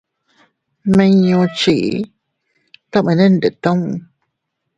[0.87, 1.89] Nmiñu nchii
[2.91, 3.81] tomene ndetun.